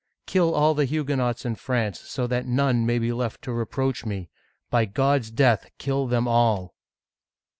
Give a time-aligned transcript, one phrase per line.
[0.25, 4.31] Kill all the Huguenots in France, so that none may be left to reproach me.
[4.71, 6.73] By God's death, kill them all